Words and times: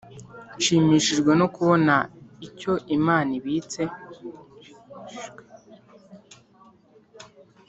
nshimishijwe 0.57 1.31
no 1.39 1.47
kubona 1.55 1.95
icyo 2.47 2.73
imana 2.97 3.29
ibitse 3.39 3.81